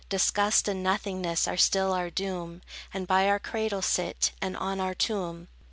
Disgust 0.09 0.67
and 0.67 0.81
nothingness 0.81 1.47
are 1.47 1.57
still 1.57 1.93
our 1.93 2.09
doom, 2.09 2.63
And 2.91 3.05
by 3.05 3.29
our 3.29 3.37
cradle 3.37 3.83
sit, 3.83 4.31
and 4.41 4.57
on 4.57 4.79
our 4.79 4.95
tomb. 4.95 5.47